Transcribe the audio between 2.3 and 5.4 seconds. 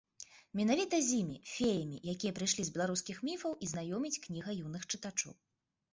прыйшлі з беларускіх міфаў, і знаёміць кніга юных чытачоў.